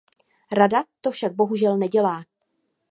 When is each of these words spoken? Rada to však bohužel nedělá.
Rada 0.51 0.83
to 1.01 1.11
však 1.11 1.33
bohužel 1.35 1.77
nedělá. 1.77 2.23